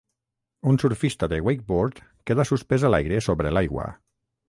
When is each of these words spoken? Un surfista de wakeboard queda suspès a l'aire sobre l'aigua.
Un 0.71 0.79
surfista 0.83 1.29
de 1.35 1.39
wakeboard 1.49 2.01
queda 2.31 2.49
suspès 2.53 2.89
a 2.91 2.95
l'aire 2.95 3.25
sobre 3.31 3.57
l'aigua. 3.57 3.91